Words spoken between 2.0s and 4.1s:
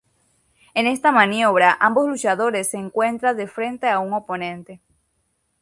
luchadores se encuentra de frente a